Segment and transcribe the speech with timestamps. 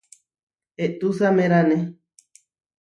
[0.85, 1.79] Eʼtúsamerane.